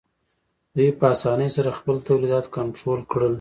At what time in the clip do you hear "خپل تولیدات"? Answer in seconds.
1.77-2.45